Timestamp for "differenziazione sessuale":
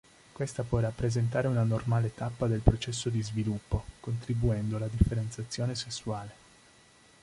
4.87-6.31